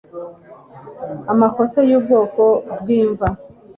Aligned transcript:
Amakosa 1.31 1.79
yubwoko 1.89 2.43
bwimva 2.81 3.27